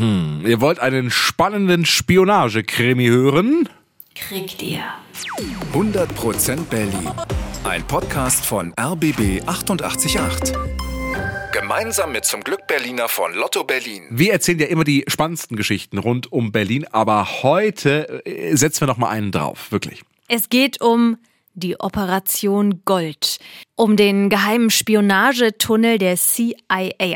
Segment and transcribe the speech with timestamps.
[0.00, 3.68] Hm, ihr wollt einen spannenden Spionagekrimi hören?
[4.14, 4.82] Kriegt ihr.
[5.74, 7.10] 100% Berlin.
[7.64, 10.56] Ein Podcast von RBB 888.
[11.52, 14.04] Gemeinsam mit zum Glück Berliner von Lotto Berlin.
[14.08, 18.86] Wir erzählen ja immer die spannendsten Geschichten rund um Berlin, aber heute äh, setzen wir
[18.86, 20.02] noch mal einen drauf, wirklich.
[20.28, 21.18] Es geht um
[21.60, 23.38] die Operation Gold,
[23.76, 26.58] um den geheimen Spionagetunnel der CIA.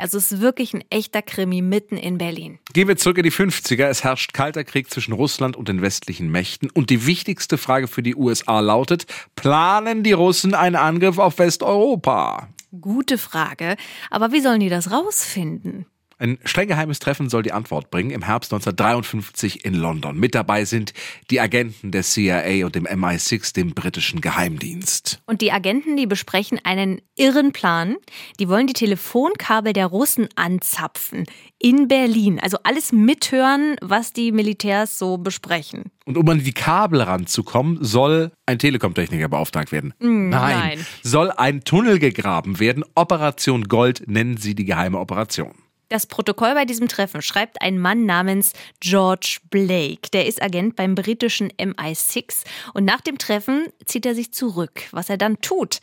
[0.00, 2.58] Also es ist wirklich ein echter Krimi mitten in Berlin.
[2.72, 3.86] Gehen wir zurück in die 50er.
[3.86, 6.70] Es herrscht kalter Krieg zwischen Russland und den westlichen Mächten.
[6.70, 12.48] Und die wichtigste Frage für die USA lautet, planen die Russen einen Angriff auf Westeuropa?
[12.80, 13.76] Gute Frage.
[14.10, 15.86] Aber wie sollen die das rausfinden?
[16.24, 20.18] Ein streng geheimes Treffen soll die Antwort bringen im Herbst 1953 in London.
[20.18, 20.94] Mit dabei sind
[21.30, 25.20] die Agenten der CIA und dem MI6, dem britischen Geheimdienst.
[25.26, 27.96] Und die Agenten, die besprechen einen irren Plan.
[28.40, 31.26] Die wollen die Telefonkabel der Russen anzapfen
[31.58, 32.40] in Berlin.
[32.40, 35.90] Also alles mithören, was die Militärs so besprechen.
[36.06, 39.92] Und um an die Kabel ranzukommen, soll ein Telekom-Techniker beauftragt werden.
[39.98, 40.58] Mm, nein.
[40.58, 40.86] nein.
[41.02, 42.82] Soll ein Tunnel gegraben werden.
[42.94, 45.52] Operation Gold nennen sie die geheime Operation.
[45.88, 50.10] Das Protokoll bei diesem Treffen schreibt ein Mann namens George Blake.
[50.12, 54.82] Der ist Agent beim britischen MI6 und nach dem Treffen zieht er sich zurück.
[54.92, 55.80] Was er dann tut,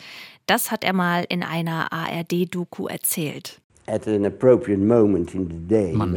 [0.47, 3.61] das hat er mal in einer ARD-Doku erzählt.
[3.87, 4.01] Man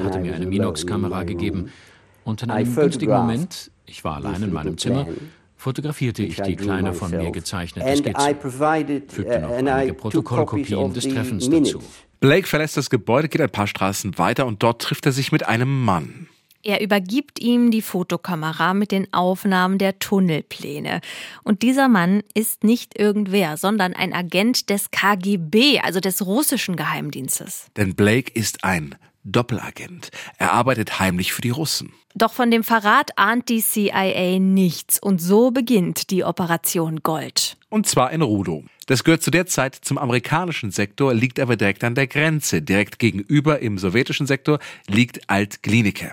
[0.04, 1.70] hatte mir eine Minox-Kamera gegeben
[2.24, 5.06] und in einem günstigen Moment, ich war allein in meinem Zimmer,
[5.56, 8.36] fotografierte ich die kleine von mir gezeichnete Skizze,
[9.08, 11.80] fügte noch uh, einige Protokollkopien des Treffens dazu.
[12.24, 15.46] Blake verlässt das Gebäude, geht ein paar Straßen weiter und dort trifft er sich mit
[15.46, 16.26] einem Mann.
[16.62, 21.02] Er übergibt ihm die Fotokamera mit den Aufnahmen der Tunnelpläne.
[21.42, 27.66] Und dieser Mann ist nicht irgendwer, sondern ein Agent des KGB, also des russischen Geheimdienstes.
[27.76, 30.08] Denn Blake ist ein Doppelagent.
[30.38, 31.92] Er arbeitet heimlich für die Russen.
[32.14, 37.58] Doch von dem Verrat ahnt die CIA nichts und so beginnt die Operation Gold.
[37.68, 38.64] Und zwar in Rudo.
[38.86, 42.62] Das gehört zu der Zeit zum amerikanischen Sektor, liegt aber direkt an der Grenze.
[42.62, 46.12] Direkt gegenüber im sowjetischen Sektor liegt Alt-Glienicke.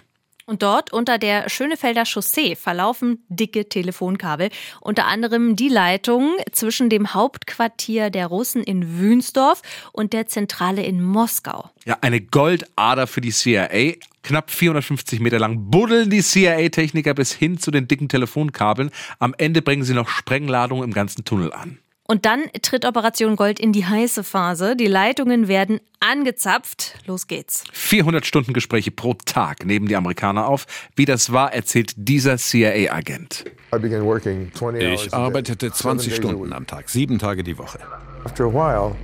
[0.52, 4.50] Und dort unter der Schönefelder Chaussee verlaufen dicke Telefonkabel,
[4.82, 9.62] unter anderem die Leitung zwischen dem Hauptquartier der Russen in Wünsdorf
[9.94, 11.70] und der Zentrale in Moskau.
[11.86, 13.94] Ja, eine Goldader für die CIA.
[14.24, 18.92] Knapp 450 Meter lang buddeln die CIA-Techniker bis hin zu den dicken Telefonkabeln.
[19.20, 21.80] Am Ende bringen sie noch Sprengladungen im ganzen Tunnel an.
[22.12, 24.76] Und dann tritt Operation Gold in die heiße Phase.
[24.76, 26.96] Die Leitungen werden angezapft.
[27.06, 27.64] Los geht's.
[27.72, 30.66] 400 Stunden Gespräche pro Tag nehmen die Amerikaner auf.
[30.98, 33.46] Wie das war, erzählt dieser CIA-Agent.
[33.72, 37.80] Ich arbeitete 20 Stunden am Tag, sieben Tage die Woche.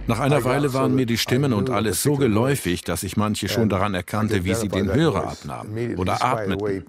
[0.08, 3.70] Nach einer Weile waren mir die Stimmen und alles so geläufig, dass ich manche schon
[3.70, 6.84] daran erkannte, wie sie den Hörer abnahmen oder atmeten.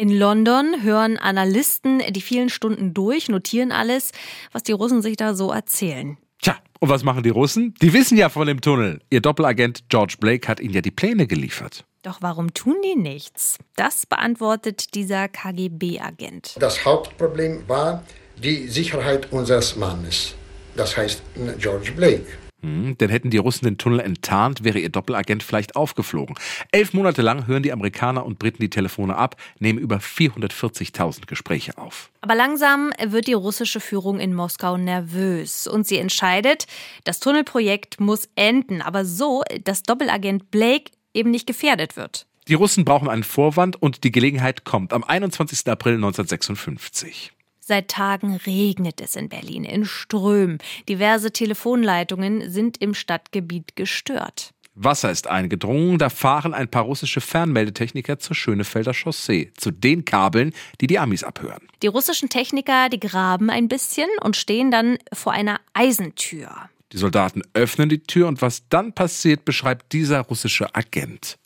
[0.00, 4.12] In London hören Analysten die vielen Stunden durch, notieren alles,
[4.50, 6.16] was die Russen sich da so erzählen.
[6.40, 7.74] Tja, und was machen die Russen?
[7.82, 9.02] Die wissen ja von dem Tunnel.
[9.10, 11.84] Ihr Doppelagent George Blake hat ihnen ja die Pläne geliefert.
[12.00, 13.58] Doch warum tun die nichts?
[13.76, 16.56] Das beantwortet dieser KGB-Agent.
[16.58, 18.02] Das Hauptproblem war
[18.42, 20.34] die Sicherheit unseres Mannes.
[20.76, 21.20] Das heißt
[21.58, 22.24] George Blake.
[22.62, 26.36] Hm, denn hätten die Russen den Tunnel enttarnt, wäre ihr Doppelagent vielleicht aufgeflogen.
[26.72, 31.78] Elf Monate lang hören die Amerikaner und Briten die Telefone ab, nehmen über 440.000 Gespräche
[31.78, 32.10] auf.
[32.20, 36.66] Aber langsam wird die russische Führung in Moskau nervös und sie entscheidet,
[37.04, 42.26] das Tunnelprojekt muss enden, aber so, dass Doppelagent Blake eben nicht gefährdet wird.
[42.48, 45.66] Die Russen brauchen einen Vorwand und die Gelegenheit kommt am 21.
[45.68, 47.32] April 1956.
[47.60, 50.58] Seit Tagen regnet es in Berlin in Strömen.
[50.88, 54.52] Diverse Telefonleitungen sind im Stadtgebiet gestört.
[54.74, 60.52] Wasser ist eingedrungen, da fahren ein paar russische Fernmeldetechniker zur Schönefelder Chaussee, zu den Kabeln,
[60.80, 61.68] die die Amis abhören.
[61.82, 66.50] Die russischen Techniker, die graben ein bisschen und stehen dann vor einer Eisentür.
[66.92, 71.38] Die Soldaten öffnen die Tür und was dann passiert, beschreibt dieser russische Agent.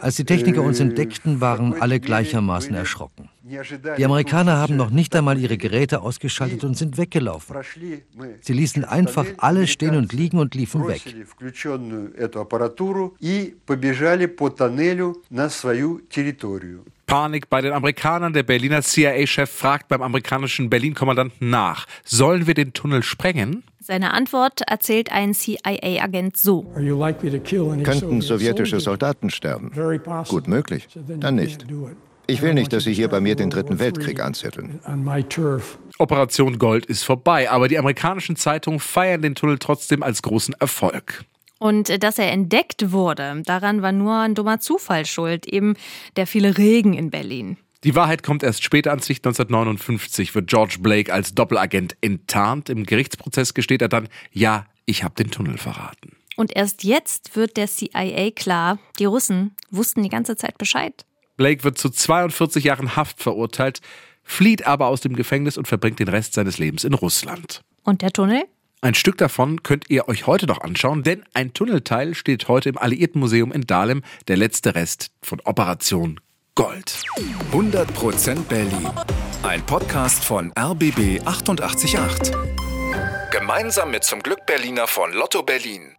[0.00, 3.30] Als die Techniker uns entdeckten, waren alle gleichermaßen erschrocken.
[3.46, 7.54] Die Amerikaner haben noch nicht einmal ihre Geräte ausgeschaltet und sind weggelaufen.
[8.40, 11.02] Sie ließen einfach alles stehen und liegen und liefen weg.
[17.06, 18.32] Panik bei den Amerikanern.
[18.32, 21.84] Der Berliner CIA-Chef fragt beim amerikanischen Berlin-Kommandanten nach.
[22.02, 23.62] Sollen wir den Tunnel sprengen?
[23.78, 26.72] Seine Antwort erzählt ein CIA-Agent so.
[26.72, 29.70] Könnten sowjetische Soldaten sterben?
[30.28, 30.88] Gut möglich.
[31.20, 31.66] Dann nicht.
[32.26, 34.80] Ich will nicht, dass Sie hier bei mir den Dritten Weltkrieg anzetteln.
[35.98, 41.24] Operation Gold ist vorbei, aber die amerikanischen Zeitungen feiern den Tunnel trotzdem als großen Erfolg.
[41.58, 45.74] Und äh, dass er entdeckt wurde, daran war nur ein dummer Zufall schuld, eben
[46.16, 47.56] der viele Regen in Berlin.
[47.84, 49.26] Die Wahrheit kommt erst später ans Licht.
[49.26, 52.70] 1959 wird George Blake als Doppelagent enttarnt.
[52.70, 56.16] Im Gerichtsprozess gesteht er dann, ja, ich habe den Tunnel verraten.
[56.36, 61.04] Und erst jetzt wird der CIA klar, die Russen wussten die ganze Zeit Bescheid.
[61.36, 63.80] Blake wird zu 42 Jahren Haft verurteilt,
[64.22, 67.62] flieht aber aus dem Gefängnis und verbringt den Rest seines Lebens in Russland.
[67.82, 68.44] Und der Tunnel?
[68.80, 72.76] Ein Stück davon könnt ihr euch heute noch anschauen, denn ein Tunnelteil steht heute im
[72.76, 76.20] Alliiertenmuseum in Dahlem, der letzte Rest von Operation
[76.54, 77.02] Gold.
[77.50, 78.88] 100% Berlin.
[79.42, 82.32] Ein Podcast von RBB 888.
[83.30, 85.96] Gemeinsam mit zum Glück Berliner von Lotto Berlin.